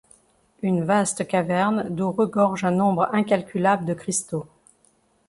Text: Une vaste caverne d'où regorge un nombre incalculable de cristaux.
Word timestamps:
Une 0.63 0.83
vaste 0.83 1.27
caverne 1.27 1.85
d'où 1.91 2.11
regorge 2.11 2.63
un 2.65 2.71
nombre 2.71 3.07
incalculable 3.13 3.85
de 3.85 3.93
cristaux. 3.93 4.47